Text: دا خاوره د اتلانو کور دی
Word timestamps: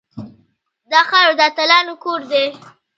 دا 0.91 1.01
خاوره 1.09 1.33
د 1.39 1.41
اتلانو 1.49 1.93
کور 2.03 2.21
دی 2.31 2.45